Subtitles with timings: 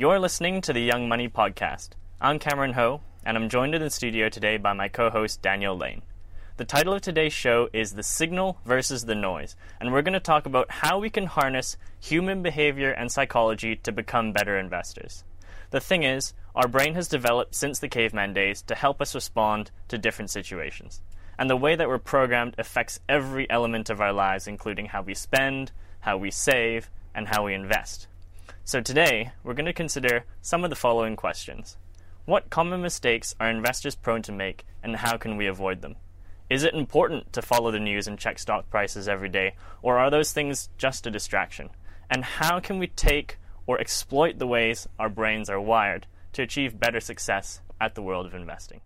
[0.00, 1.90] You're listening to the Young Money Podcast.
[2.22, 5.76] I'm Cameron Ho, and I'm joined in the studio today by my co host Daniel
[5.76, 6.00] Lane.
[6.56, 10.18] The title of today's show is The Signal versus the Noise, and we're going to
[10.18, 15.22] talk about how we can harness human behavior and psychology to become better investors.
[15.68, 19.70] The thing is, our brain has developed since the caveman days to help us respond
[19.88, 21.02] to different situations.
[21.38, 25.12] And the way that we're programmed affects every element of our lives, including how we
[25.12, 28.06] spend, how we save, and how we invest.
[28.70, 31.76] So today, we're going to consider some of the following questions.
[32.24, 35.96] What common mistakes are investors prone to make, and how can we avoid them?
[36.48, 40.08] Is it important to follow the news and check stock prices every day, or are
[40.08, 41.70] those things just a distraction?
[42.08, 46.78] And how can we take or exploit the ways our brains are wired to achieve
[46.78, 48.82] better success at the world of investing?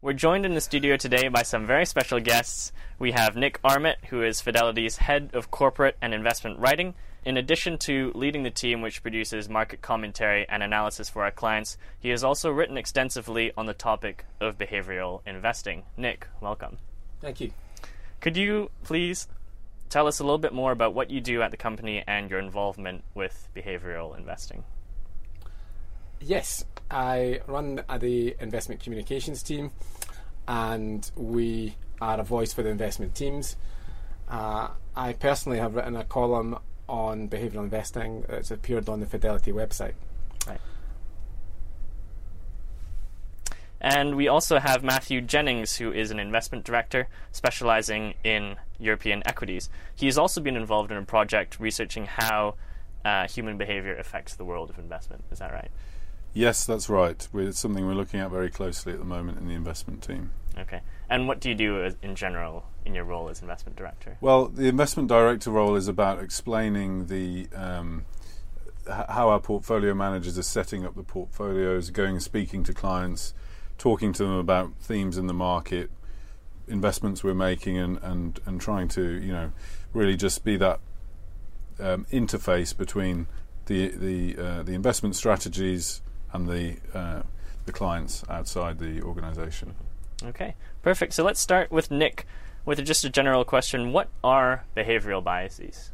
[0.00, 2.70] We're joined in the studio today by some very special guests.
[3.00, 6.94] We have Nick Armet, who is Fidelity's head of corporate and investment writing.
[7.24, 11.78] In addition to leading the team which produces market commentary and analysis for our clients,
[11.98, 15.84] he has also written extensively on the topic of behavioral investing.
[15.96, 16.76] Nick, welcome.
[17.22, 17.52] Thank you.
[18.20, 19.26] Could you please
[19.88, 22.40] tell us a little bit more about what you do at the company and your
[22.40, 24.64] involvement with behavioral investing?
[26.20, 29.70] Yes, I run the investment communications team,
[30.46, 33.56] and we are a voice for the investment teams.
[34.28, 39.52] Uh, I personally have written a column on behavioural investing that's appeared on the Fidelity
[39.52, 39.94] website.
[40.46, 40.60] Right.
[43.80, 49.68] And we also have Matthew Jennings, who is an investment director specializing in European equities.
[49.94, 52.54] He has also been involved in a project researching how
[53.04, 55.24] uh, human behavior affects the world of investment.
[55.30, 55.70] Is that right?
[56.34, 57.28] Yes, that's right.
[57.32, 60.32] It's something we're looking at very closely at the moment in the investment team.
[60.58, 60.80] Okay.
[61.08, 64.18] And what do you do as, in general in your role as investment director?
[64.20, 68.04] Well, the investment director role is about explaining the um,
[68.86, 73.32] h- how our portfolio managers are setting up the portfolios, going and speaking to clients,
[73.78, 75.90] talking to them about themes in the market,
[76.66, 79.52] investments we're making, and and, and trying to you know
[79.92, 80.80] really just be that
[81.78, 83.26] um, interface between
[83.66, 86.00] the the uh, the investment strategies
[86.34, 87.22] and the uh,
[87.64, 89.74] the clients outside the organisation.
[90.22, 91.14] Okay, perfect.
[91.14, 92.26] So let's start with Nick
[92.66, 93.92] with just a general question.
[93.92, 95.90] What are behavioral biases?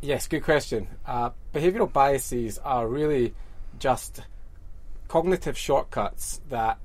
[0.00, 0.88] Yes, good question.
[1.06, 3.34] Uh, behavioral biases are really
[3.78, 4.22] just
[5.08, 6.78] cognitive shortcuts that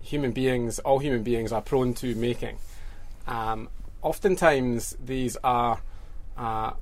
[0.00, 2.58] human beings, all human beings, are prone to making.
[3.26, 3.68] Um,
[4.02, 5.80] oftentimes, these are
[6.36, 6.72] uh,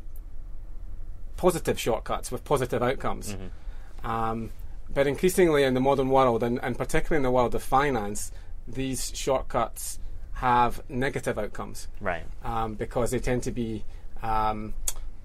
[1.36, 3.34] positive shortcuts with positive outcomes.
[3.34, 4.06] Mm-hmm.
[4.10, 4.50] Um,
[4.88, 8.32] but increasingly in the modern world, and, and particularly in the world of finance,
[8.66, 9.98] these shortcuts
[10.34, 11.88] have negative outcomes.
[12.00, 12.24] Right.
[12.44, 13.84] Um, because they tend to be
[14.22, 14.74] um,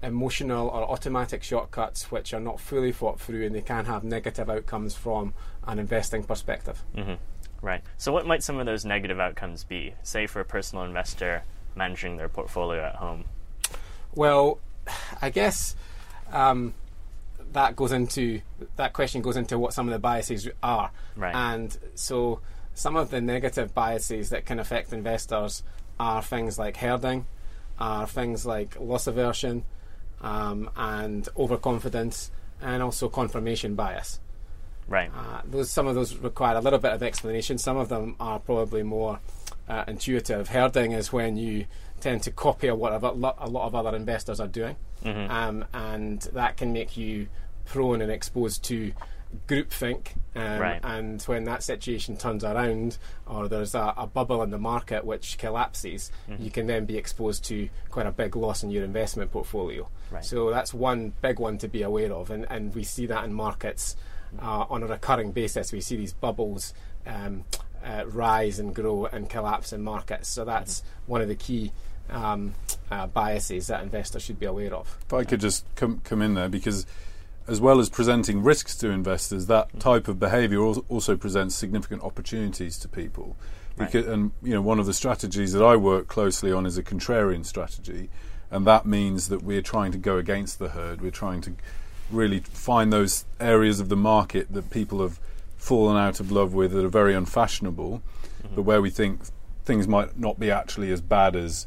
[0.02, 4.50] emotional or automatic shortcuts which are not fully thought through and they can have negative
[4.50, 5.34] outcomes from
[5.66, 6.82] an investing perspective.
[6.96, 7.14] Mm-hmm.
[7.60, 7.82] Right.
[7.96, 9.94] So, what might some of those negative outcomes be?
[10.02, 11.44] Say, for a personal investor
[11.76, 13.24] managing their portfolio at home?
[14.14, 14.58] Well,
[15.22, 15.76] I guess.
[16.32, 16.74] Um,
[17.52, 18.40] that goes into
[18.76, 21.34] that question goes into what some of the biases are, right.
[21.34, 22.40] and so
[22.74, 25.62] some of the negative biases that can affect investors
[26.00, 27.26] are things like herding,
[27.78, 29.64] are things like loss aversion,
[30.20, 32.30] um, and overconfidence,
[32.60, 34.20] and also confirmation bias.
[34.88, 35.10] Right.
[35.14, 37.58] Uh, those some of those require a little bit of explanation.
[37.58, 39.20] Some of them are probably more
[39.68, 40.48] uh, intuitive.
[40.48, 41.66] Herding is when you
[42.02, 45.30] tend to copy what a lot of other investors are doing, mm-hmm.
[45.30, 47.28] um, and that can make you
[47.64, 48.92] prone and exposed to
[49.46, 50.08] groupthink.
[50.34, 50.80] Um, right.
[50.82, 55.38] And when that situation turns around, or there's a, a bubble in the market which
[55.38, 56.42] collapses, mm-hmm.
[56.42, 59.88] you can then be exposed to quite a big loss in your investment portfolio.
[60.10, 60.24] Right.
[60.24, 63.32] So that's one big one to be aware of, and, and we see that in
[63.32, 63.96] markets
[64.40, 65.72] uh, on a recurring basis.
[65.72, 66.74] We see these bubbles.
[67.06, 67.44] Um,
[67.84, 70.28] uh, rise and grow and collapse in markets.
[70.28, 71.12] So that's mm-hmm.
[71.12, 71.72] one of the key
[72.10, 72.54] um,
[72.90, 74.98] uh, biases that investors should be aware of.
[75.06, 76.86] If I could just come come in there because
[77.48, 79.78] as well as presenting risks to investors, that mm-hmm.
[79.78, 83.36] type of behaviour also presents significant opportunities to people.
[83.76, 84.14] Because, right.
[84.14, 87.44] And you know, one of the strategies that I work closely on is a contrarian
[87.44, 88.10] strategy,
[88.50, 91.00] and that means that we're trying to go against the herd.
[91.00, 91.54] We're trying to
[92.10, 95.18] really find those areas of the market that people have
[95.56, 98.02] fallen out of love with that are very unfashionable,
[98.42, 98.54] mm-hmm.
[98.54, 99.20] but where we think
[99.64, 101.66] things might not be actually as bad as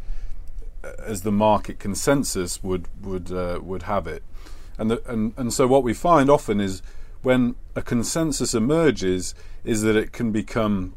[0.99, 4.23] as the market consensus would would uh, would have it.
[4.77, 6.81] And, the, and and so what we find often is
[7.21, 9.33] when a consensus emerges
[9.63, 10.93] is that it can become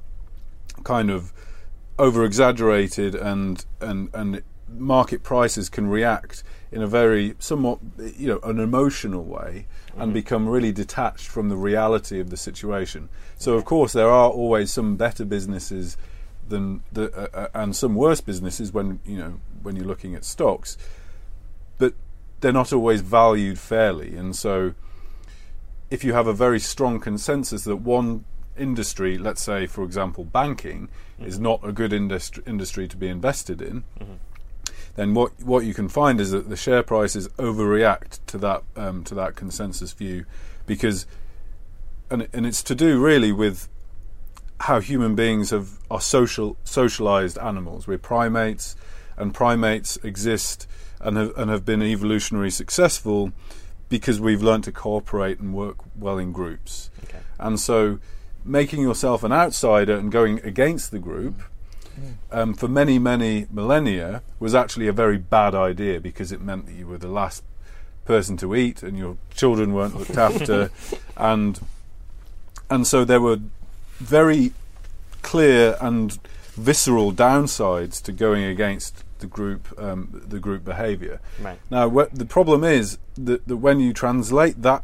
[0.85, 1.33] kind of
[1.99, 7.79] over exaggerated and and and market prices can react in a very somewhat
[8.17, 13.09] you know an emotional way and become really detached from the reality of the situation.
[13.37, 15.97] So of course there are always some better businesses
[16.49, 20.25] than the uh, uh, and some worse businesses when you know when you're looking at
[20.25, 20.77] stocks,
[21.79, 21.95] but
[22.41, 24.75] they're not always valued fairly, and so
[25.91, 28.25] if you have a very strong consensus that one
[28.57, 30.89] industry, let's say for example banking,
[31.21, 33.85] is not a good industry industry to be invested in,
[34.97, 39.05] then what what you can find is that the share prices overreact to that um,
[39.05, 40.27] to that consensus view,
[40.67, 41.07] because
[42.11, 43.69] and and it's to do really with
[44.61, 47.87] how human beings have are social socialized animals.
[47.87, 48.75] We're primates,
[49.19, 50.67] and primates exist
[51.01, 53.33] and have and have been evolutionary successful
[53.89, 56.91] because we've learned to cooperate and work well in groups.
[57.05, 57.21] Okay.
[57.39, 57.99] And so,
[58.45, 61.43] making yourself an outsider and going against the group
[62.31, 66.73] um, for many, many millennia was actually a very bad idea because it meant that
[66.73, 67.43] you were the last
[68.05, 70.71] person to eat and your children weren't looked after,
[71.17, 71.61] and
[72.71, 73.39] and so there were
[73.99, 74.53] very
[75.23, 76.19] clear and
[76.53, 81.21] visceral downsides to going against the group um, the group behaviour.
[81.41, 81.59] Right.
[81.71, 84.83] Now, wh- the problem is that, that when you translate that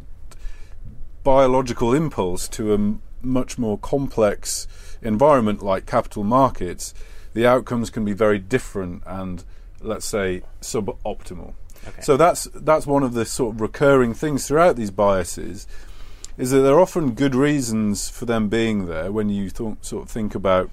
[1.22, 4.66] biological impulse to a m- much more complex
[5.02, 6.94] environment like capital markets,
[7.32, 9.44] the outcomes can be very different and,
[9.80, 11.54] let's say, suboptimal.
[11.86, 12.02] Okay.
[12.02, 15.66] So that's that's one of the sort of recurring things throughout these biases,
[16.38, 20.04] is that there are often good reasons for them being there when you th- sort
[20.04, 20.70] of think about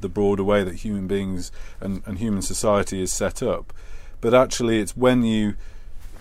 [0.00, 1.50] the broader way that human beings
[1.80, 3.72] and, and human society is set up.
[4.20, 5.54] But actually, it's when you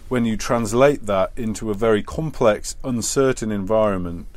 [0.08, 4.28] when you translate that into a very complex, uncertain environment,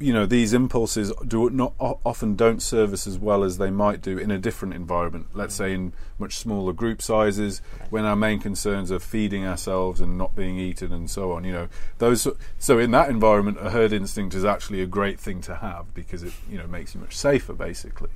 [0.00, 4.00] you know these impulses do not often don't serve us as well as they might
[4.00, 5.26] do in a different environment.
[5.34, 7.60] Let's say in much smaller group sizes,
[7.90, 11.44] when our main concerns are feeding ourselves and not being eaten and so on.
[11.44, 11.68] You know
[11.98, 12.28] those.
[12.58, 16.22] So in that environment, a herd instinct is actually a great thing to have because
[16.22, 18.10] it you know makes you much safer, basically.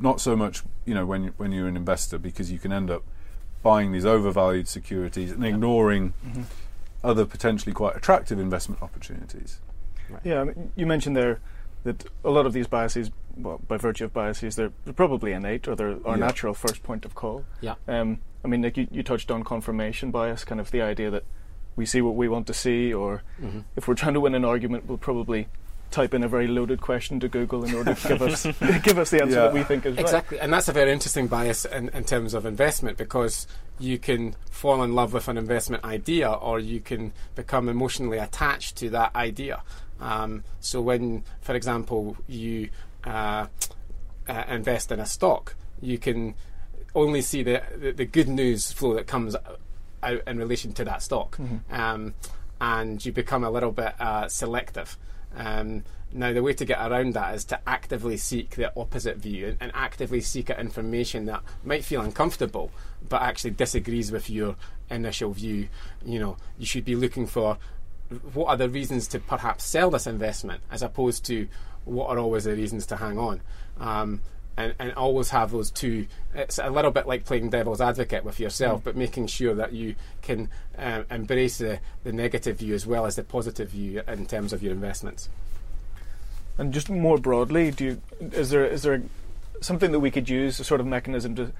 [0.00, 3.04] Not so much you know when when you're an investor because you can end up
[3.62, 6.42] buying these overvalued securities and ignoring mm-hmm.
[7.04, 9.60] other potentially quite attractive investment opportunities.
[10.24, 11.40] Yeah, I mean, you mentioned there
[11.84, 15.74] that a lot of these biases, well, by virtue of biases, they're probably innate or
[15.74, 16.26] they're our Yeah.
[16.26, 17.44] natural first point of call.
[17.60, 17.74] Yeah.
[17.88, 21.24] Um, I mean, like you, you touched on confirmation bias, kind of the idea that
[21.76, 23.60] we see what we want to see, or Mm-hmm.
[23.76, 25.48] if we're trying to win an argument, we'll probably
[25.90, 28.44] type in a very loaded question to Google in order to give us
[28.82, 29.42] give us the answer Yeah.
[29.42, 30.00] that we think is right.
[30.00, 33.46] Exactly, and that's a very interesting bias in, in terms of investment because
[33.78, 38.76] you can fall in love with an investment idea or you can become emotionally attached
[38.76, 39.62] to that idea.
[40.02, 42.70] Um, so, when, for example, you
[43.04, 43.46] uh,
[44.28, 46.34] uh, invest in a stock, you can
[46.94, 49.34] only see the, the, the good news flow that comes
[50.02, 51.38] out in relation to that stock.
[51.70, 52.14] Um,
[52.60, 54.96] and you become a little bit uh, selective.
[55.36, 59.48] Um, now, the way to get around that is to actively seek the opposite view
[59.48, 62.70] and, and actively seek out information that might feel uncomfortable
[63.08, 64.56] but actually disagrees with your
[64.90, 65.68] initial view.
[66.04, 67.58] You know, you should be looking for
[68.34, 71.48] what are the reasons to perhaps sell this investment as opposed to
[71.84, 73.40] what are always the reasons to hang on.
[73.78, 74.20] Um,
[74.56, 76.06] and, and always have those two.
[76.34, 79.94] It's a little bit like playing devil's advocate with yourself, but making sure that you
[80.20, 84.52] can um, embrace the, the negative view as well as the positive view in terms
[84.52, 85.30] of your investments.
[86.58, 89.02] And just more broadly, do you, is there is there
[89.62, 91.52] something that we could use, a sort of mechanism to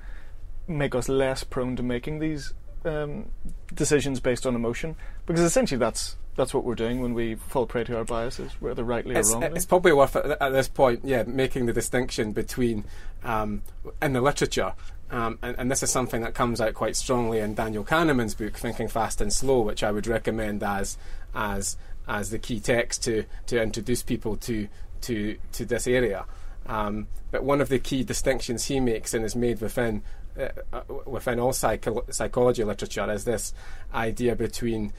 [0.68, 2.52] make us less prone to making these
[2.84, 3.30] um,
[3.72, 4.96] decisions based on emotion?
[5.24, 8.82] Because essentially, that's that's what we're doing when we fall prey to our biases, whether
[8.84, 9.56] rightly It's, or wrongly.
[9.56, 12.84] it's probably worth it at this point, yeah, making the distinction between
[13.22, 13.62] um,
[14.00, 14.72] in the literature.
[15.10, 18.56] Um, and, and this is something that comes out quite strongly in Daniel Kahneman's book,
[18.56, 20.96] Thinking Fast and Slow, which I would recommend as
[21.34, 21.76] as
[22.08, 24.68] as the key text to to introduce people to
[25.02, 26.24] to to this area.
[26.64, 30.02] Um, but one of the key distinctions he makes and is made within
[30.38, 33.52] uh, uh, within all psycho- psychology literature is this
[33.92, 34.94] idea between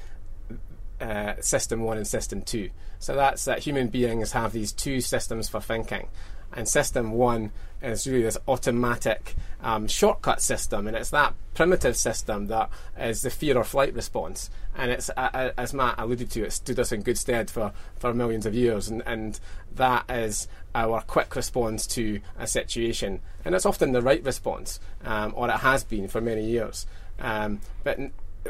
[1.03, 2.69] uh, system one and system two.
[2.99, 6.07] So that's that human beings have these two systems for thinking.
[6.55, 12.47] And system one is really this automatic um, shortcut system, and it's that primitive system
[12.47, 14.49] that is the fear or flight response.
[14.75, 18.13] And it's, uh, as Matt alluded to, it stood us in good stead for, for
[18.13, 19.39] millions of years, and, and
[19.75, 23.19] that is our quick response to a situation.
[23.43, 26.85] And it's often the right response, um, or it has been for many years.
[27.19, 27.99] Um, but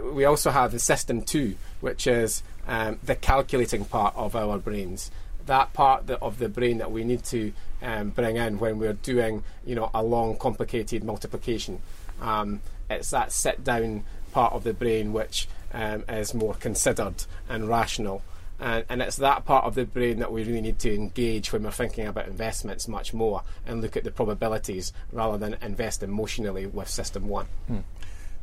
[0.01, 5.12] we also have the system two, which is um, the calculating part of our brains.
[5.45, 9.43] That part of the brain that we need to um, bring in when we're doing,
[9.65, 11.81] you know, a long, complicated multiplication.
[12.21, 17.67] Um, it's that sit down part of the brain which um, is more considered and
[17.67, 18.23] rational.
[18.59, 21.63] And, and it's that part of the brain that we really need to engage when
[21.63, 26.65] we're thinking about investments much more and look at the probabilities rather than invest emotionally
[26.65, 27.47] with system one.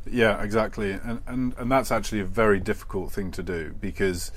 [0.09, 4.31] Yeah, exactly, and, and and that's actually a very difficult thing to do because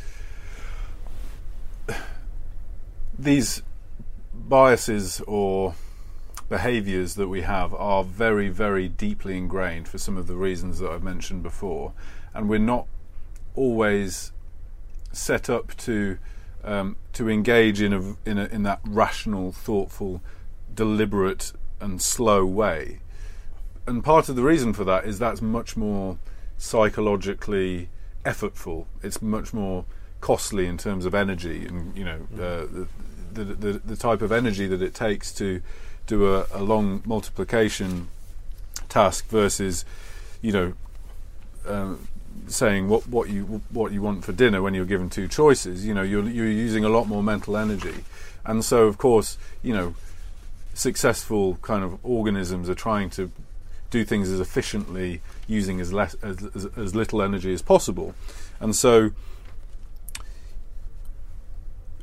[3.18, 3.62] these
[4.34, 5.74] biases or
[6.48, 10.90] behaviors that we have are very, very deeply ingrained for some of the reasons that
[10.90, 11.92] I've mentioned before,
[12.34, 12.86] and we're not
[13.54, 14.32] always
[15.12, 16.18] set up to
[16.62, 20.22] um, to engage in a, in a, in that rational, thoughtful,
[20.74, 23.00] deliberate, and slow way.
[23.86, 26.18] And part of the reason for that is that's much more
[26.56, 27.88] psychologically
[28.24, 28.86] effortful.
[29.02, 29.84] It's much more
[30.20, 32.66] costly in terms of energy, and you know uh,
[33.32, 35.60] the, the, the the type of energy that it takes to
[36.06, 38.08] do a, a long multiplication
[38.88, 39.84] task versus,
[40.42, 40.72] you know,
[41.66, 42.08] um,
[42.46, 45.86] saying what, what you what you want for dinner when you're given two choices.
[45.86, 48.04] You know, you're you're using a lot more mental energy,
[48.44, 49.94] and so of course, you know,
[50.74, 53.30] successful kind of organisms are trying to
[53.98, 58.08] do things as efficiently using as less as, as, as little energy as possible,
[58.60, 59.10] and so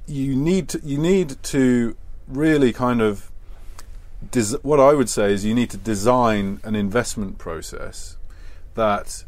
[0.08, 1.96] you need to, you need to
[2.28, 3.32] really kind of
[4.32, 8.18] des- what I would say is you need to design an investment process
[8.76, 9.24] that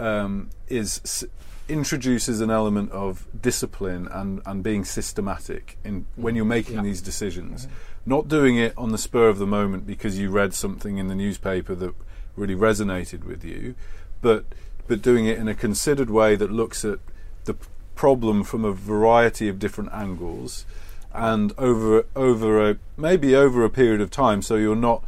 [0.00, 1.24] um, is s-
[1.68, 6.82] introduces an element of discipline and, and being systematic in when you're making Yeah.
[6.82, 7.68] these decisions.
[8.08, 11.14] Not doing it on the spur of the moment because you read something in the
[11.14, 11.94] newspaper that
[12.36, 13.74] really resonated with you,
[14.22, 14.46] but
[14.86, 17.00] but doing it in a considered way that looks at
[17.44, 17.54] the
[17.94, 20.64] problem from a variety of different angles
[21.12, 25.04] and over over a maybe over a period of time so you're not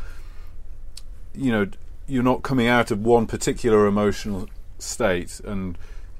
[1.34, 1.66] you know
[2.06, 4.46] you're not coming out of one particular emotional
[4.78, 5.78] state and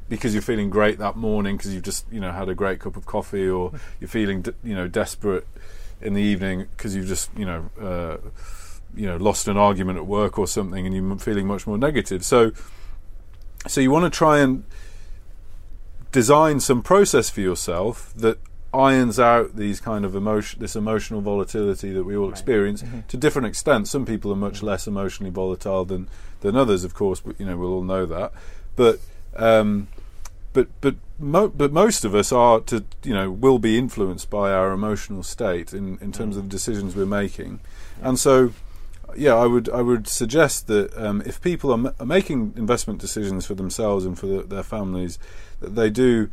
[0.08, 2.96] because you're feeling great that morning because you've just you know had a great cup
[2.96, 3.70] of coffee or
[4.00, 5.46] you're feeling you know desperate
[6.00, 8.16] in the evening because you've just you know uh,
[8.95, 12.25] you know lost an argument at work or something and you're feeling much more negative.
[12.25, 12.52] So
[13.66, 14.64] so you want to try and
[16.12, 18.38] design some process for yourself that
[18.73, 23.45] irons out these kind of emotion this emotional volatility that we all experience to different
[23.45, 26.09] extents some people are much less emotionally volatile than
[26.40, 28.33] than others of course but you know we'll all know that.
[28.76, 29.00] But
[29.37, 29.88] um
[30.52, 34.52] but but mo- but most of us are to you know will be influenced by
[34.52, 37.61] our emotional state in in terms of the decisions we're making
[38.02, 38.52] and so
[39.16, 43.00] yeah, I would I would suggest that um, if people are, ma- are making investment
[43.00, 45.19] decisions for themselves and for the, their families,
[45.61, 46.30] that they do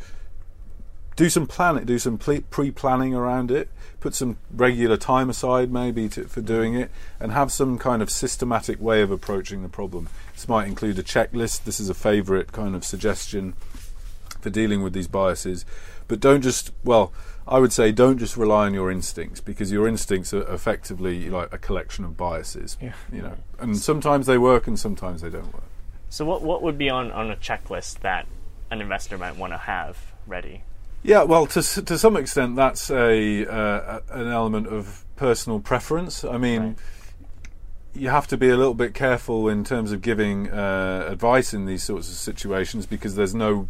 [1.16, 3.70] do some planning, do some pre-planning around it,
[4.00, 8.12] put some regular time aside maybe to, for doing it, and have some kind of
[8.12, 10.10] systematic way of approaching the problem.
[10.34, 11.64] This might include a checklist.
[11.64, 13.56] This is a favourite kind of suggestion
[14.48, 15.66] for dealing with these biases,
[16.08, 17.12] but don't just well.
[17.50, 21.54] I would say don't just rely on your instincts because your instincts are effectively like
[21.54, 22.78] a collection of biases.
[22.82, 22.94] Yeah.
[23.12, 25.64] You know, and sometimes they work and sometimes they don't work.
[26.10, 28.26] So what what would be on, on a checklist that
[28.72, 30.64] an investor might want to have ready?
[31.04, 36.24] Yeah, well, to to some extent, that's a, uh, an element of personal preference.
[36.26, 36.76] I mean, Right.
[37.94, 41.66] you have to be a little bit careful in terms of giving uh, advice in
[41.66, 43.70] these sorts of situations because there's no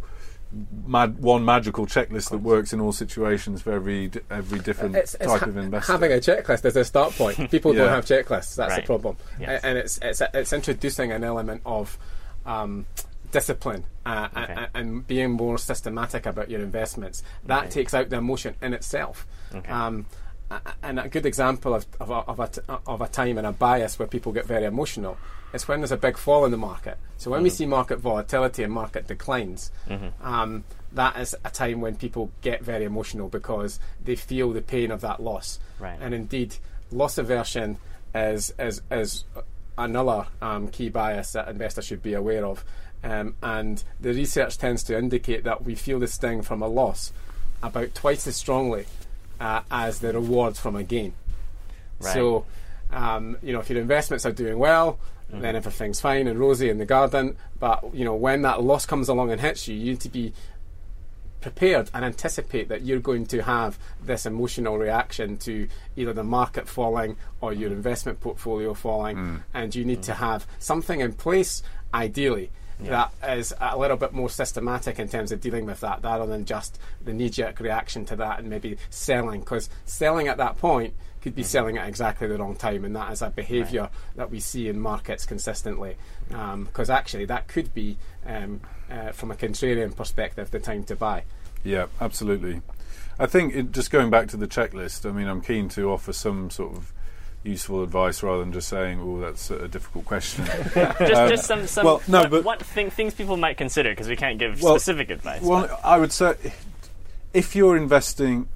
[0.85, 5.25] mad, one magical checklist that works in all situations for every every different It's, it's
[5.25, 5.91] type ha- of investor.
[5.91, 7.51] having a checklist is a start point.
[7.51, 7.83] People Yeah.
[7.85, 8.55] don't have checklists.
[8.55, 8.81] That's Right.
[8.81, 9.17] the problem.
[9.39, 9.63] Yes.
[9.63, 11.97] And it's it's it's introducing an element of
[12.45, 12.85] um,
[13.31, 14.53] discipline uh, Okay.
[14.53, 17.23] and, and being more systematic about your investments.
[17.45, 17.69] That Okay.
[17.71, 19.27] takes out the emotion in itself.
[19.53, 19.69] Okay.
[19.69, 20.05] Um,
[20.81, 23.51] and a good example of, of, a, of, a t- of a time and a
[23.51, 25.17] bias where people get very emotional
[25.53, 26.97] is when there's a big fall in the market.
[27.17, 29.71] So when we see market volatility and market declines,
[30.21, 34.91] um, that is a time when people get very emotional because they feel the pain
[34.91, 35.59] of that loss.
[35.79, 35.97] Right.
[35.99, 36.55] And indeed,
[36.91, 37.77] loss aversion
[38.13, 39.23] is is is
[39.77, 42.63] another um, key bias that investors should be aware of.
[43.03, 47.13] Um, and the research tends to indicate that we feel the sting from a loss
[47.61, 48.85] about twice as strongly
[49.39, 51.13] uh, as the rewards from a gain.
[51.99, 52.13] Right.
[52.13, 52.45] So,
[52.91, 55.41] um, you know, if your investments are doing well, Mm-hmm.
[55.41, 57.35] then everything's fine and rosy in the garden.
[57.59, 60.33] But you know, when that loss comes along and hits you, you need to be
[61.41, 66.67] prepared and anticipate that you're going to have this emotional reaction to either the market
[66.67, 67.73] falling or your mm.
[67.73, 69.43] investment portfolio falling, mm.
[69.53, 70.15] and you need to mm.
[70.15, 71.61] have something in place,
[71.93, 72.49] ideally,
[72.81, 73.09] Yeah.
[73.21, 76.45] that is a little bit more systematic in terms of dealing with that, rather than
[76.45, 79.41] just the knee-jerk reaction to that and maybe selling.
[79.41, 80.93] Because selling at that point
[81.27, 84.39] could be selling at exactly the wrong time, and that is a behaviour that we
[84.39, 85.97] see in markets consistently.
[86.29, 91.23] Because actually, that could be, um, uh, from a contrarian perspective, the time to buy.
[91.63, 92.61] Yeah, absolutely.
[93.19, 95.07] I think it, just going back to the checklist.
[95.07, 96.93] I mean, I'm keen to offer some sort of
[97.43, 101.85] useful advice rather than just saying, "Oh, that's a difficult question." just, just some, some
[101.85, 104.75] well, no, what, but- what thing, things people might consider because we can't give Well,
[104.75, 105.41] specific advice.
[105.41, 106.35] well, but- I would say
[107.33, 108.47] if you're investing,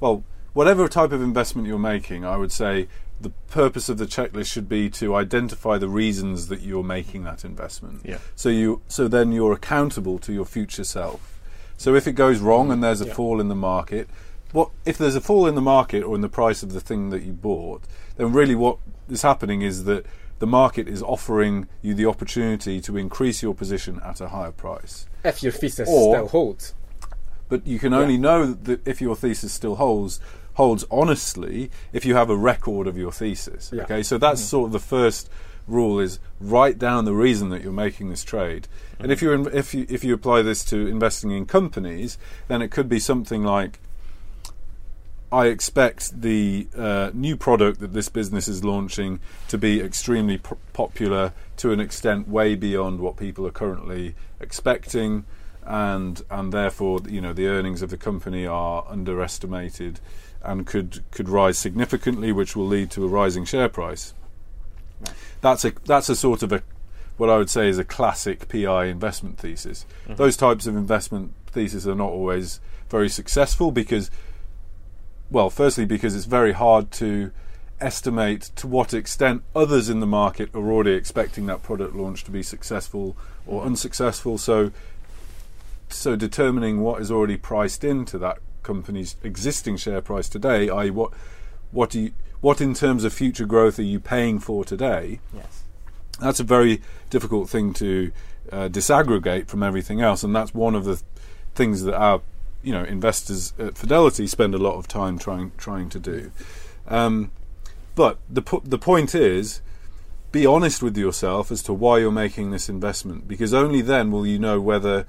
[0.00, 0.24] well,
[0.56, 2.88] whatever type of investment you're making, I would say
[3.20, 7.44] the purpose of the checklist should be to identify the reasons that you're making that
[7.44, 8.00] investment.
[8.04, 8.18] Yeah.
[8.36, 11.38] So you, so then you're accountable to your future self.
[11.76, 13.12] So if it goes wrong and there's a Yeah.
[13.12, 14.08] fall in the market,
[14.52, 17.10] what if there's a fall in the market or in the price of the thing
[17.10, 17.82] that you bought?
[18.16, 18.78] Then really, what
[19.10, 20.06] is happening is that
[20.38, 25.04] the market is offering you the opportunity to increase your position at a higher price.
[25.22, 26.72] If your thesis Or- still holds.
[27.48, 30.18] But you can only know that if your thesis still holds
[30.56, 33.70] holds honestly if you have a record of your thesis.
[33.72, 33.82] Yeah.
[33.82, 35.30] Okay, so that's sort of the first
[35.66, 38.66] rule: is write down the reason that you're making this trade.
[38.98, 42.62] And if you're in, if you if you apply this to investing in companies, then
[42.62, 43.80] it could be something like.
[45.32, 50.54] I expect the uh, new product that this business is launching to be extremely p-
[50.72, 55.24] popular to an extent way beyond what people are currently expecting,
[55.64, 59.98] and and therefore you know the earnings of the company are underestimated,
[60.46, 64.14] and could could rise significantly, which will lead to a rising share price.
[65.40, 66.62] That's a that's a sort of a
[67.16, 69.86] what I would say is a classic PI investment thesis.
[70.04, 70.16] Mm-hmm.
[70.16, 72.60] Those types of investment theses are not always
[72.90, 74.10] very successful because
[75.30, 77.32] well, firstly, because it's very hard to
[77.80, 82.30] estimate to what extent others in the market are already expecting that product launch to
[82.30, 83.68] be successful or mm-hmm.
[83.68, 84.38] unsuccessful.
[84.38, 84.70] So,
[85.88, 91.12] so determining what is already priced into that company's existing share price today, i.e., what
[91.70, 95.20] what do you, what in terms of future growth are you paying for today?
[95.34, 95.62] yes.
[96.20, 98.12] that's a very difficult thing to
[98.52, 101.04] uh, disaggregate from everything else, and that's one of the th-
[101.54, 102.20] things that our
[102.62, 106.30] you know investors at Fidelity spend a lot of time trying trying to do.
[106.88, 107.30] Um,
[107.94, 109.60] but the po- the point is,
[110.32, 114.26] be honest with yourself as to why you're making this investment, because only then will
[114.26, 115.06] you know whether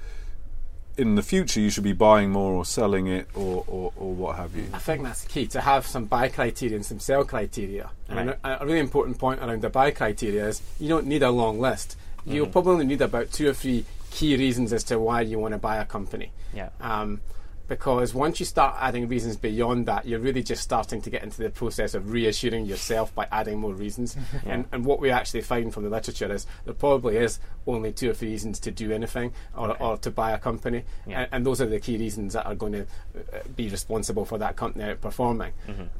[0.98, 4.36] in the future you should be buying more or selling it or, or, or what
[4.36, 4.64] have you.
[4.72, 7.90] I think that's key to have some buy criteria and some sell criteria.
[8.08, 11.30] And a, a really important point around the buy criteria is you don't need a
[11.30, 11.96] long list.
[12.26, 12.52] You'll Mm-hmm.
[12.52, 15.76] probably need about two or three key reasons as to why you want to buy
[15.76, 16.30] a company.
[16.52, 16.70] Yeah.
[16.80, 17.20] Um,
[17.68, 21.42] because once you start adding reasons beyond that, you're really just starting to get into
[21.42, 24.16] the process of reassuring yourself by adding more reasons.
[24.46, 28.10] and, and what we actually find from the literature is there probably is only two
[28.10, 30.84] or three reasons to do anything or, or to buy a company.
[31.06, 31.20] Yeah.
[31.20, 34.38] And, and those are the key reasons that are going to uh, be responsible for
[34.38, 35.50] that company outperforming.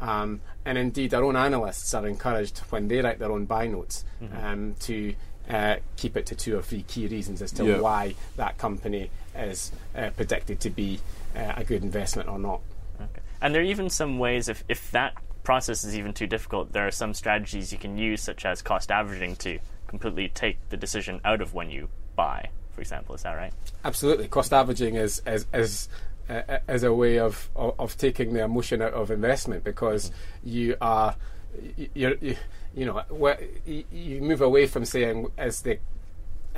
[0.01, 4.05] Um, and indeed, our own analysts are encouraged when they write their own buy notes
[4.43, 5.15] um, to
[5.51, 7.81] uh, keep it to two or three key reasons as to Yeah.
[7.81, 11.01] why that company is uh, predicted to be
[11.37, 12.61] uh, a good investment or not.
[13.01, 13.21] Okay.
[13.41, 15.15] And there are even some ways, if, if that
[15.45, 18.91] process is even too difficult, there are some strategies you can use, such as cost
[18.91, 23.15] averaging, to completely take the decision out of when you buy, for example.
[23.15, 23.53] Is that right?
[23.85, 25.89] Absolutely, cost averaging is is is,
[26.29, 30.11] uh, is a way of, of of taking the emotion out of investment because
[30.45, 31.17] you are
[31.95, 32.37] you're, you
[32.75, 33.03] you know
[33.65, 35.79] you you move away from saying is the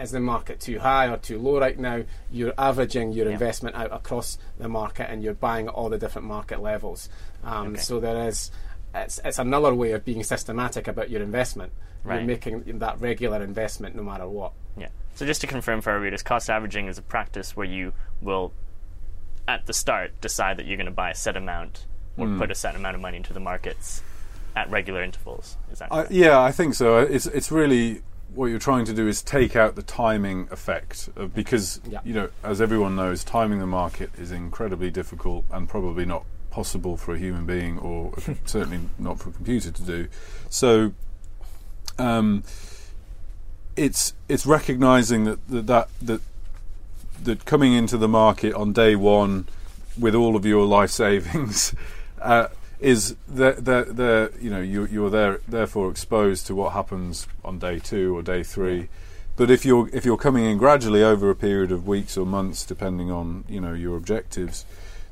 [0.03, 2.03] is the market too high or too low right now?
[2.31, 3.33] You're averaging your Yeah.
[3.33, 7.09] investment out across the market and you're buying at all the different market levels.
[7.45, 7.81] Um, Okay.
[7.81, 8.51] So there is
[8.95, 11.73] it's, it's another way of being systematic about your investment.
[12.03, 12.17] Right.
[12.17, 14.53] You're making that regular investment no matter what.
[14.77, 14.89] Yeah.
[15.15, 18.53] So just to confirm for our readers, cost averaging is a practice where you will,
[19.47, 21.87] at the start, decide that you're going to buy a set amount
[22.17, 24.03] or put a set amount of money into the markets
[24.57, 25.57] at regular intervals.
[25.71, 26.11] Is that I, correct?
[26.13, 26.99] yeah, I think so.
[26.99, 28.03] It's it's really
[28.35, 32.01] what you're trying to do is take out the timing effect of, because Yeah.
[32.05, 36.97] you know, as everyone knows, timing the market is incredibly difficult and probably not possible
[36.97, 38.13] for a human being or
[38.45, 40.09] certainly not for a computer to do.
[40.49, 40.93] So,
[41.99, 42.45] um,
[43.77, 46.21] it's it's recognizing that that that that,
[47.23, 49.47] that coming into the market on day one
[49.99, 51.75] with all of your life savings
[52.21, 52.49] uh,
[52.81, 57.59] is that that that you know you you're there therefore exposed to what happens on
[57.59, 58.89] day two or day three.
[59.37, 62.65] But if you're if you're coming in gradually over a period of weeks or months,
[62.65, 64.65] depending on you know your objectives,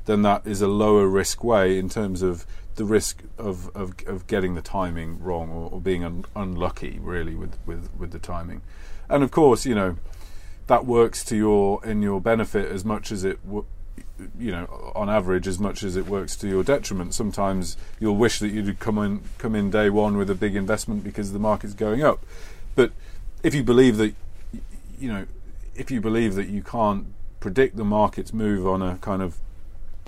[0.05, 2.45] then that is a lower risk way in terms of
[2.79, 7.35] the risk of, of, of getting the timing wrong or, or being un, unlucky really
[7.35, 8.61] with, with, with the timing.
[9.09, 9.97] And of course, you know,
[10.67, 13.43] that works to your in your benefit as much as it.
[13.45, 13.65] W-
[14.37, 17.13] you know, on average, as much as it works to your detriment.
[17.13, 21.03] Sometimes you'll wish that you'd come in come in day one with a big investment
[21.03, 22.25] because the market's going up.
[22.75, 22.91] But
[23.43, 24.13] if you believe that,
[24.99, 25.25] you know,
[25.75, 27.07] if you believe that you can't
[27.39, 29.37] predict the market's move on a kind of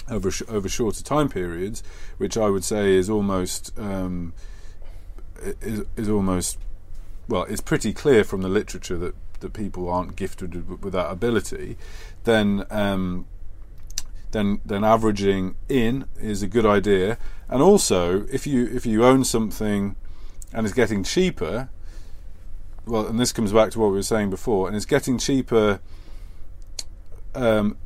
[0.10, 1.84] over over shorter time periods,
[2.18, 4.34] which I would say is almost um,
[5.62, 6.58] is, is almost
[7.28, 11.12] well, it's pretty clear from the literature that that people aren't gifted with, with that
[11.12, 11.78] ability,
[12.24, 13.26] then um,
[14.32, 17.18] then then averaging in is a good idea.
[17.50, 19.96] And also, if you if you own something
[20.54, 21.70] and it's getting cheaper,
[22.86, 25.80] well, and this comes back to what we were saying before, and it's getting cheaper
[27.36, 27.78] um,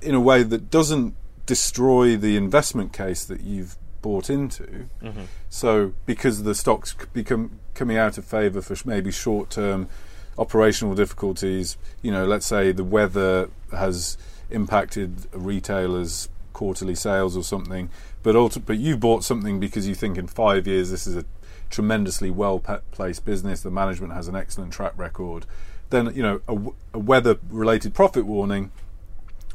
[0.00, 1.14] in a way that doesn't
[1.46, 4.88] destroy the investment case that you've bought into.
[5.02, 5.22] Mm-hmm.
[5.48, 9.88] So, because the stocks become coming out of favour for maybe short-term
[10.36, 14.18] operational difficulties, you know, let's say the weather has
[14.52, 17.88] impacted retailer's quarterly sales or something,
[18.22, 21.24] but ulti- but you bought something because you think in five years this is a
[21.70, 22.60] tremendously well
[22.92, 23.62] placed business.
[23.62, 25.46] The management has an excellent track record.
[25.90, 26.40] Then you know
[26.94, 28.70] a weather related profit warning,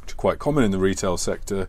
[0.02, 1.68] which are quite common in the retail sector.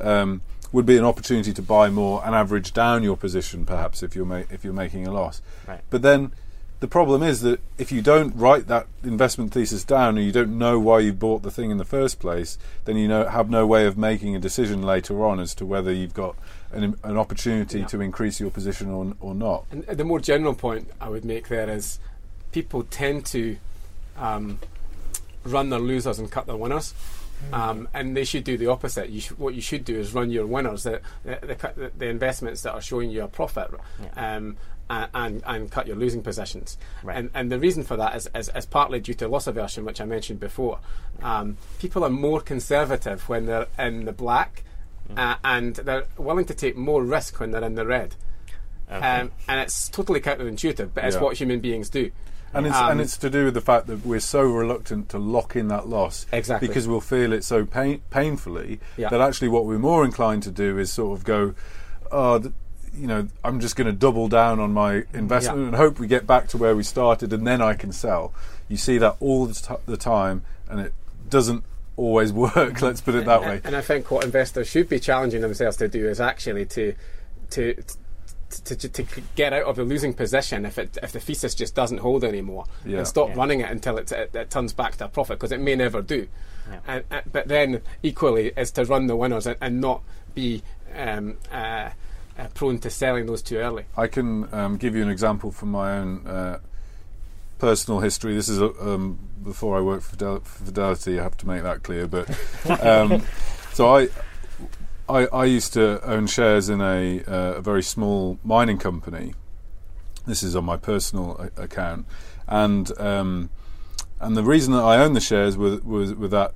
[0.00, 4.14] Um, would be an opportunity to buy more and average down your position, perhaps if
[4.14, 5.42] you're ma- if you're making a loss.
[5.66, 5.80] Right.
[5.90, 6.32] But then
[6.80, 10.56] the problem is that if you don't write that investment thesis down and you don't
[10.58, 13.66] know why you bought the thing in the first place, then you know have no
[13.66, 16.36] way of making a decision later on as to whether you've got
[16.72, 17.86] an, an opportunity Yeah.
[17.86, 19.64] to increase your position or, or not.
[19.70, 21.98] And the more general point I would make there is
[22.52, 23.56] people tend to
[24.16, 24.58] um,
[25.44, 26.94] run their losers and cut their winners.
[27.54, 29.08] Um, and they should do the opposite.
[29.08, 32.06] You should, what you should do is run your winners, the, the, the, the, the
[32.08, 34.36] investments that are showing you a profit, Yeah.
[34.36, 34.58] um,
[34.90, 36.76] and, and, and cut your losing positions.
[37.02, 37.16] Right.
[37.16, 40.00] And, and the reason for that is, is, is partly due to loss aversion, which
[40.00, 40.80] I mentioned before.
[41.22, 44.64] Um, people are more conservative when they're in the black,
[45.10, 45.18] Mm.
[45.18, 48.14] uh, and they're willing to take more risk when they're in the red.
[48.92, 49.04] Okay.
[49.04, 51.22] Um, and it's totally counterintuitive, but it's Yeah.
[51.22, 52.12] what human beings do.
[52.54, 55.18] And it's Um, and it's to do with the fact that we're so reluctant to
[55.18, 56.68] lock in that loss Exactly.
[56.68, 59.08] because we'll feel it so pain, painfully Yeah.
[59.08, 61.54] that actually what we're more inclined to do is sort of go,
[62.12, 62.54] oh, th-
[62.94, 65.66] you know, I'm just going to double down on my investment Yeah.
[65.68, 68.32] and hope we get back to where we started and then I can sell.
[68.68, 70.92] You see that all the, t- the time, and it
[71.28, 71.64] doesn't
[71.96, 72.80] always work.
[72.82, 73.60] Let's put it that way.
[73.64, 76.94] And I think what investors should be challenging themselves to do is actually to
[77.50, 77.74] to
[78.64, 81.74] to, to, to get out of the losing position if it if the thesis just
[81.74, 82.98] doesn't hold anymore Yeah.
[82.98, 83.34] and stop Yeah.
[83.36, 86.02] running it until it, it, it turns back to a profit because it may never
[86.02, 86.26] do.
[86.68, 86.78] Yeah.
[86.86, 90.02] And, and, but then equally is to run the winners and, and not
[90.34, 90.62] be
[90.96, 91.90] um, uh,
[92.38, 93.84] uh, prone to selling those too early.
[93.96, 96.58] I can um, give you an example from my own uh,
[97.58, 98.34] personal history.
[98.34, 101.18] This is uh, um, before I worked for Fidel- for Fidelity.
[101.18, 102.06] I have to make that clear.
[102.06, 102.28] But
[102.82, 103.22] um,
[103.72, 104.08] so I,
[105.08, 109.34] I, I used to own shares in a, uh, a very small mining company.
[110.26, 112.06] This is on my personal a- account,
[112.46, 113.50] and um,
[114.20, 116.52] and the reason that I owned the shares was was with that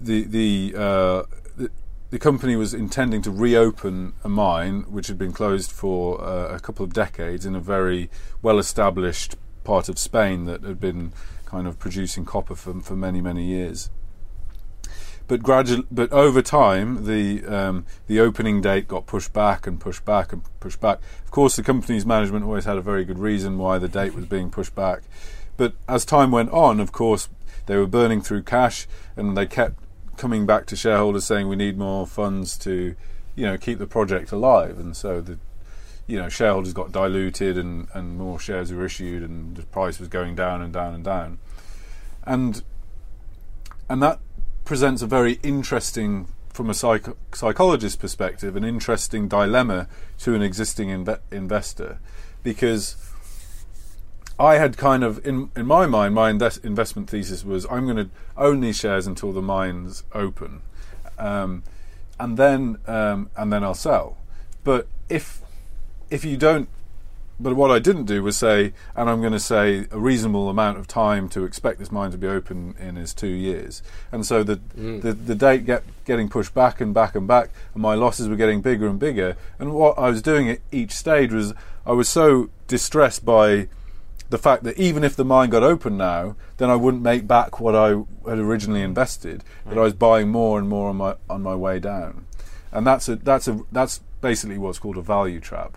[0.00, 1.22] the the, uh,
[2.10, 6.60] the company was intending to reopen a mine which had been closed for uh, a
[6.60, 8.10] couple of decades in a very
[8.42, 11.12] well established part of Spain that had been
[11.44, 13.90] kind of producing copper for, for many many years.
[15.28, 20.04] But gradually, but over time, the um, the opening date got pushed back and pushed
[20.04, 20.98] back and pushed back.
[21.24, 24.26] Of course, the company's management always had a very good reason why the date was
[24.26, 25.02] being pushed back.
[25.56, 27.28] But as time went on, of course,
[27.66, 29.79] they were burning through cash, and they kept
[30.20, 32.94] coming back to shareholders saying we need more funds to,
[33.34, 34.78] you know, keep the project alive.
[34.78, 35.38] And so the,
[36.06, 40.08] you know, shareholders got diluted, and and more shares were issued, and the price was
[40.08, 41.38] going down and down and down,
[42.24, 42.62] and
[43.88, 44.20] and that
[44.64, 50.88] presents a very interesting, from a psych- psychologist's perspective, an interesting dilemma to an existing
[50.88, 51.98] inve- investor,
[52.42, 52.94] because
[54.40, 57.98] I had kind of in in my mind, my indes- investment thesis was I'm going
[57.98, 60.62] to own these shares until the mines open,
[61.18, 61.62] um,
[62.18, 64.16] and then um, and then I'll sell.
[64.64, 65.42] But if
[66.08, 66.70] if you don't
[67.38, 70.76] but what I didn't do was say, and I'm going to say a reasonable amount
[70.78, 73.82] of time to expect this mine to be open in is two years.
[74.12, 74.60] And so the
[75.00, 78.36] the, the date get getting pushed back and back and back, and my losses were
[78.36, 79.36] getting bigger and bigger.
[79.58, 81.54] And what I was doing at each stage was
[81.86, 83.68] I was so distressed by
[84.30, 87.60] the fact that even if the mine got open now, then I wouldn't make back
[87.60, 87.88] what I
[88.28, 89.44] had originally invested.
[89.66, 92.26] That I was buying more and more on my on my way down,
[92.72, 95.76] and that's a that's a that's basically what's called a value trap.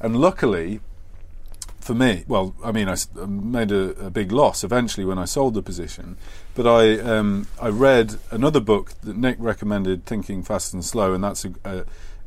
[0.00, 0.80] And luckily,
[1.78, 5.54] for me, well, I mean, I made a, a big loss eventually when I sold
[5.54, 6.16] the position.
[6.54, 11.22] But I um, I read another book that Nick recommended, Thinking Fast and Slow, and
[11.22, 11.84] that's a, a,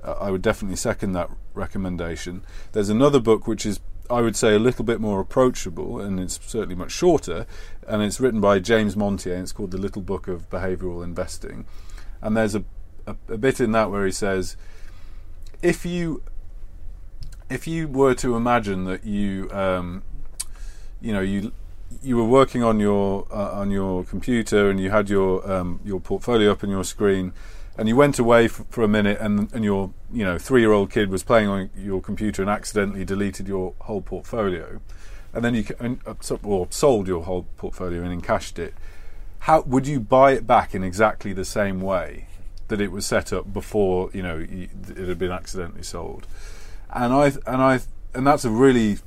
[0.09, 2.43] I would definitely second that recommendation.
[2.71, 6.39] There's another book which is I would say a little bit more approachable, and it's
[6.45, 7.45] certainly much shorter,
[7.87, 9.33] and it's written by James Montier.
[9.33, 11.65] And it's called The Little Book of Behavioural Investing,
[12.21, 12.63] and there's a,
[13.07, 14.57] a, a bit in that where he says,
[15.61, 16.21] if you
[17.49, 20.03] if you were to imagine that you um,
[21.01, 21.51] you know you
[22.01, 25.99] you were working on your uh, on your computer and you had your um, your
[25.99, 27.33] portfolio up on your screen
[27.77, 30.71] and you went away f- for a minute and and your you know three year
[30.71, 34.79] old kid was playing on your computer and accidentally deleted your whole portfolio.
[35.33, 38.73] And then you and, uh, or sold your whole portfolio and encashed it.
[39.39, 42.27] How would you buy it back in exactly the same way
[42.67, 46.25] that it was set up before you know it had been accidentally sold?
[46.89, 47.79] And I and I
[48.13, 48.99] and that's a really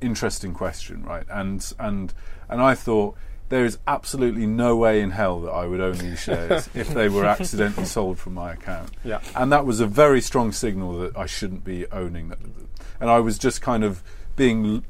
[0.00, 1.26] interesting question, right?
[1.30, 2.12] And and
[2.48, 3.16] and I thought
[3.48, 7.08] there is absolutely no way in hell that I would own these shares if they
[7.08, 8.90] were accidentally sold from my account.
[9.04, 9.20] Yeah.
[9.34, 12.68] And that was a very strong signal that I shouldn't be owning them.
[13.00, 14.02] And I was just kind of
[14.34, 14.84] being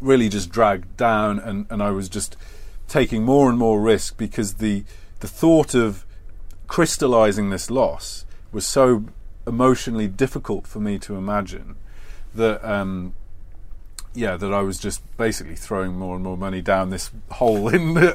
[0.00, 2.36] really just dragged down and, and I was just
[2.88, 4.84] taking more and more risk because the
[5.20, 6.04] the thought of
[6.66, 9.04] crystallizing this loss was so
[9.46, 11.76] emotionally difficult for me to imagine
[12.34, 13.14] that um,
[14.14, 17.94] yeah that I was just basically throwing more and more money down this hole in
[17.94, 18.14] the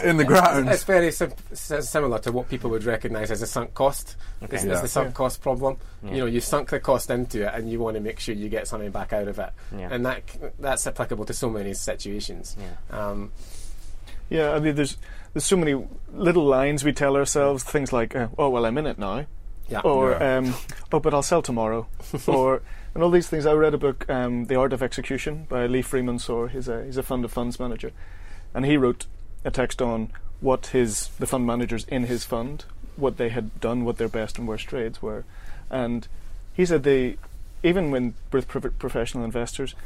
[0.08, 3.74] in the ground It's very sim- similar to what people would recognise as a sunk
[3.74, 4.16] cost.
[4.42, 4.56] Okay.
[4.56, 4.72] It's, Yeah.
[4.72, 5.76] it's the sunk cost problem.
[6.02, 6.10] Yeah.
[6.12, 8.48] You know, you sunk the cost into it, and you want to make sure you
[8.48, 9.50] get something back out of it.
[9.76, 9.88] Yeah.
[9.90, 10.22] And that
[10.60, 12.56] that's applicable to so many situations.
[12.58, 12.98] Yeah.
[12.98, 13.32] Um,
[14.30, 14.96] Yeah, I mean, there's
[15.32, 15.74] there's so many
[16.12, 19.24] little lines we tell ourselves, things like, uh, "Oh well, I'm in it now,"
[19.68, 19.80] yeah.
[19.80, 20.36] or Yeah.
[20.38, 20.54] um,
[20.92, 21.86] "Oh, but I'll sell tomorrow,"
[22.26, 22.60] or
[22.98, 23.46] and all these things.
[23.46, 26.48] I read a book, um, "The Art of Execution" by Lee Freeman-Shor.
[26.48, 27.92] He's a he's a fund of funds manager,
[28.52, 29.06] and he wrote
[29.44, 32.64] a text on what his the fund managers in his fund,
[32.96, 35.24] what they had done, what their best and worst trades were,
[35.70, 36.08] and
[36.54, 37.18] he said they,
[37.62, 39.76] even when with pro- professional investors,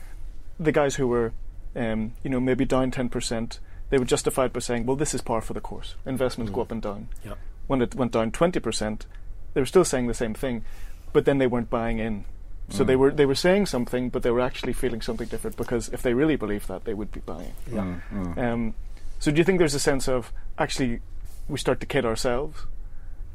[0.59, 1.33] the guys who were,
[1.77, 5.13] um, you know, maybe down ten percent, they would justify it by saying, "Well, this
[5.13, 5.97] is par for the course.
[6.07, 6.63] Investments go Mm.
[6.63, 7.37] up and down." Yep.
[7.67, 9.05] When it went down twenty percent,
[9.53, 10.65] they were still saying the same thing,
[11.13, 12.25] but then they weren't buying in.
[12.73, 12.99] So they Mm.
[12.99, 16.15] were they were saying something, but they were actually feeling something different because if they
[16.15, 17.53] really believed that, they would be buying.
[17.71, 17.83] Yeah.
[18.13, 18.39] Mm, mm.
[18.39, 18.75] Um,
[19.19, 21.01] so do you think there's a sense of actually
[21.49, 22.67] we start to kid ourselves?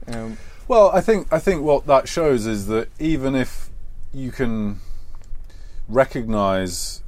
[0.07, 3.69] Um, Well, I think I think what that shows is that even if
[4.13, 4.79] you can
[5.87, 7.01] recognise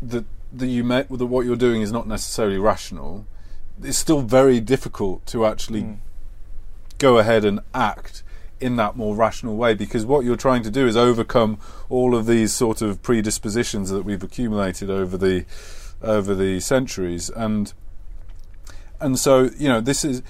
[0.00, 3.26] that that you met that what you're doing is not necessarily rational,
[3.82, 5.96] it's still very difficult to actually mm,
[6.98, 8.22] go ahead and act
[8.60, 12.26] in that more rational way because what you're trying to do is overcome all of
[12.26, 15.44] these sort of predispositions that we've accumulated over the
[16.02, 17.30] over the centuries.
[17.30, 17.72] And
[19.00, 20.22] and so you know this is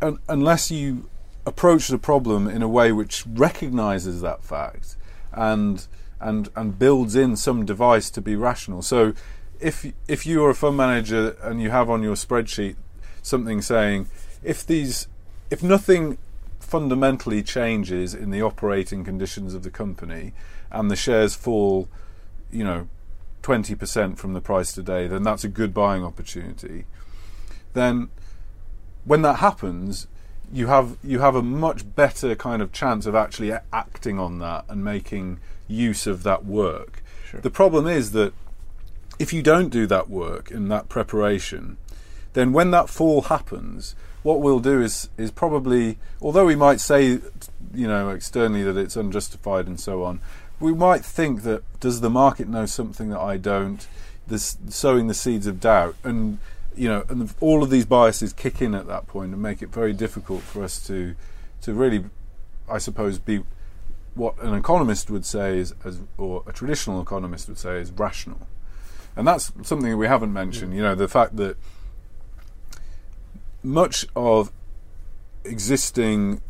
[0.00, 1.08] un, unless you
[1.46, 4.96] approach the problem in a way which recognizes that fact
[5.32, 5.86] and
[6.20, 8.82] and and builds in some device to be rational.
[8.82, 9.14] So
[9.60, 12.76] if if you are a fund manager and you have on your spreadsheet
[13.22, 14.06] something saying
[14.42, 15.08] if these
[15.50, 16.18] if nothing
[16.74, 20.32] fundamentally changes in the operating conditions of the company
[20.72, 21.88] and the shares fall
[22.50, 22.88] you know
[23.44, 26.84] 20% from the price today then that's a good buying opportunity
[27.74, 28.08] then
[29.04, 30.08] when that happens
[30.52, 34.64] you have you have a much better kind of chance of actually acting on that
[34.68, 37.40] and making use of that work Sure.
[37.40, 38.32] the problem is that
[39.20, 41.76] if you don't do that work and that preparation
[42.32, 47.20] then when that fall happens what we'll do is is probably although we might say
[47.72, 50.20] you know externally that it's unjustified and so on
[50.60, 53.86] we might think that does the market know something that I don't?
[54.26, 55.96] This sowing the seeds of doubt.
[56.04, 56.38] And
[56.76, 59.68] you know and all of these biases kick in at that point and make it
[59.68, 61.14] very difficult for us to
[61.62, 62.04] to really
[62.68, 63.44] I suppose be
[64.14, 68.46] what an economist would say is as or a traditional economist would say is rational.
[69.16, 70.72] And that's something that we haven't mentioned.
[70.72, 70.76] Mm.
[70.76, 71.56] You know the fact that
[73.64, 74.52] much of
[75.44, 76.40] existing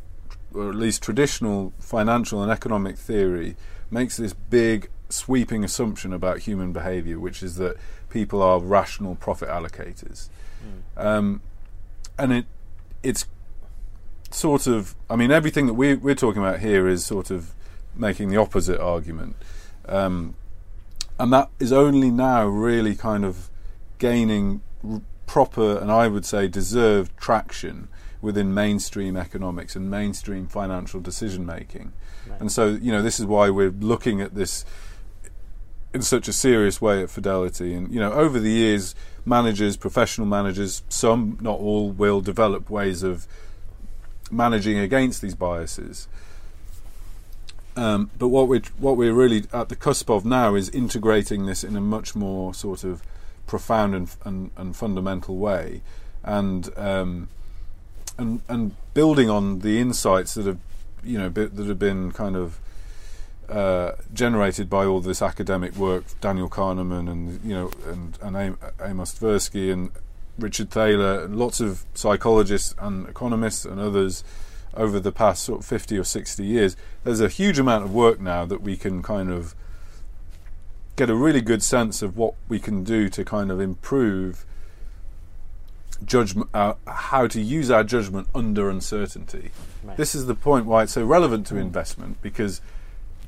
[0.52, 3.56] or at least traditional financial and economic theory
[3.90, 7.76] makes this big sweeping assumption about human behavior which is that
[8.10, 10.28] people are rational profit allocators.
[10.96, 11.42] Um,
[12.18, 12.46] and it
[13.02, 13.26] it's
[14.30, 17.52] sort of I mean everything that we, we're talking about here is sort of
[17.94, 19.36] making the opposite argument.
[19.86, 20.34] Um,
[21.18, 23.50] and that is only now really kind of
[23.98, 27.88] gaining r- proper and I would say deserved traction
[28.20, 31.92] within mainstream economics and mainstream financial decision making
[32.26, 32.40] Right.
[32.40, 34.64] and so you know this is why we're looking at this
[35.94, 37.72] in such a serious way at Fidelity.
[37.72, 43.04] And you know, over the years, managers, professional managers, some, not all, will develop ways
[43.04, 43.28] of
[44.30, 46.08] managing against these biases.
[47.76, 51.64] Um, but what we're what we're really at the cusp of now is integrating this
[51.64, 53.02] in a much more sort of
[53.46, 55.82] profound and and, and fundamental way,
[56.22, 57.28] and um,
[58.18, 60.58] and and building on the insights that have
[61.02, 62.58] you know that have been kind of
[63.48, 69.18] uh, generated by all this academic work, Daniel Kahneman and you know and and Amos
[69.18, 69.90] Tversky and
[70.38, 74.24] Richard Thaler and lots of psychologists and economists and others
[74.76, 78.20] over the past sort of 50 or 60 years, there's a huge amount of work
[78.20, 79.54] now that we can kind of
[80.96, 84.44] get a really good sense of what we can do to kind of improve
[86.04, 89.50] judgment, uh, how to use our judgment under uncertainty.
[89.82, 89.96] Right.
[89.96, 92.60] This is the point why it's so relevant to investment because,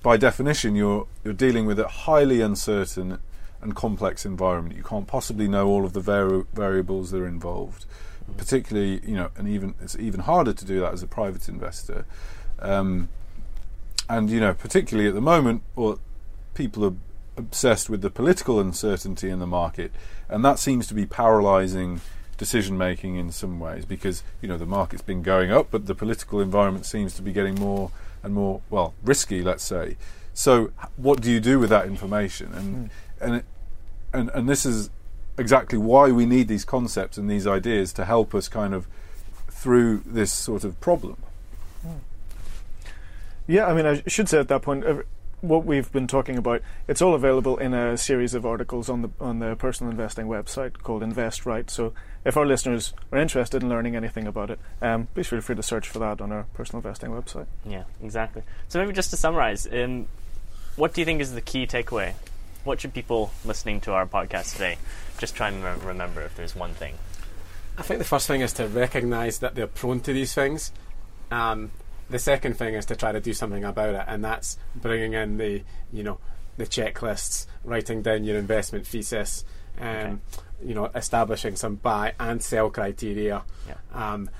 [0.03, 3.19] by definition, you're you're dealing with a highly uncertain
[3.61, 4.77] and complex environment.
[4.77, 7.87] You can't possibly know all of the vari- variables that are involved
[8.37, 12.07] particularly you know, and even it's even harder to do that as a private investor.
[12.59, 13.09] Um,
[14.09, 15.99] and you know, particularly at the moment, or
[16.55, 16.95] people are
[17.37, 19.92] obsessed with the political uncertainty in the market,
[20.29, 22.01] and that seems to be paralysing
[22.37, 25.94] decision making in some ways because you know the market's been going up, but the
[25.94, 27.90] political environment seems to be getting more
[28.22, 29.96] and more well risky, let's say.
[30.35, 32.53] So, what do you do with that information?
[32.53, 32.90] And mm.
[33.20, 33.44] and it,
[34.12, 34.90] and and this is
[35.38, 38.87] exactly why we need these concepts and these ideas to help us kind of
[39.49, 41.16] through this sort of problem.
[43.46, 44.85] Yeah, I mean, I should say at that point,
[45.49, 49.11] what we've been talking about, it's all available in a series of articles on the
[49.21, 51.69] on the personal investing website called Invest Right.
[51.71, 51.93] So,
[52.25, 55.63] if our listeners are interested in learning anything about it, um, please feel free to
[55.63, 57.47] search for that on our personal investing website.
[57.65, 58.43] Yeah, exactly.
[58.69, 60.09] So, maybe just to summarize, um,
[60.77, 62.15] what do you think is the key takeaway?
[62.65, 64.77] What should people listening to our podcast today
[65.19, 66.95] just try and re- remember if there's one thing.
[67.79, 70.73] I think the first thing is to recognise that they're prone to these things.
[71.31, 71.71] Um,
[72.09, 75.38] the second thing is to try to do something about it, and that's bringing in
[75.38, 76.19] the you know
[76.57, 79.45] the checklists, writing down your investment thesis,
[79.79, 80.16] um, okay.
[80.64, 83.75] you know, establishing some buy and sell criteria, yeah.
[83.92, 84.31] um,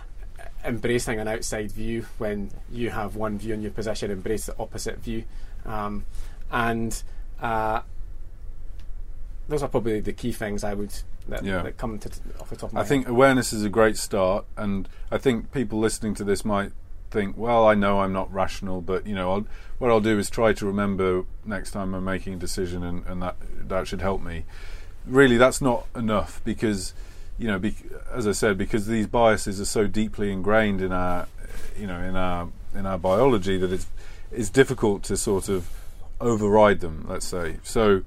[0.65, 4.99] embracing an outside view when you have one view in your position, embrace the opposite
[4.99, 5.25] view,
[5.67, 6.07] um,
[6.51, 7.03] and
[7.41, 7.81] uh,
[9.49, 10.95] those are probably the key things I would
[11.29, 11.63] that, yeah.
[11.63, 12.89] that come to t- off the top of my I head.
[12.89, 16.73] think awareness is a great start, and I think people listening to this might
[17.11, 19.47] think, well, I know I'm not rational, but you know, I'll,
[19.79, 23.23] what I'll do is try to remember next time I'm making a decision, and, and
[23.23, 23.37] that
[23.69, 24.45] that should help me.
[25.07, 26.95] Really, that's not enough because
[27.39, 27.75] you know, be,
[28.11, 31.29] as I said, because these biases are so deeply ingrained in our,
[31.79, 33.87] you know, in our in our biology that it's
[34.33, 35.69] it's difficult to sort of
[36.21, 37.07] override them.
[37.09, 38.03] Let's say so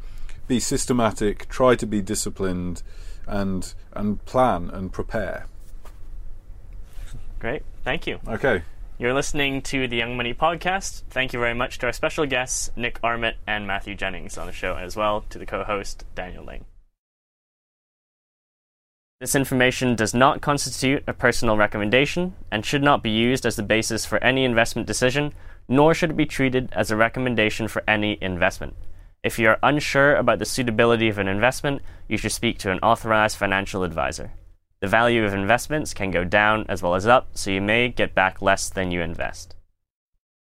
[0.47, 2.81] be systematic, try to be disciplined,
[3.27, 5.47] and and plan and prepare.
[7.39, 8.19] Great, thank you.
[8.27, 8.63] Okay.
[9.01, 11.03] You're listening to the Young Money Podcast.
[11.09, 14.51] Thank you very much to our special guests, Nick Armet and Matthew Jennings, on the
[14.51, 16.65] show, as well to the co host, Daniel Ling.
[19.21, 23.63] This information does not constitute a personal recommendation and should not be used as the
[23.63, 25.31] basis for any investment decision,
[25.69, 28.75] nor should it be treated as a recommendation for any investment.
[29.23, 32.79] If you are unsure about the suitability of an investment, you should speak to an
[32.79, 34.33] authorized financial advisor.
[34.81, 38.15] The value of investments can go down as well as up, so you may get
[38.15, 39.55] back less than you invest.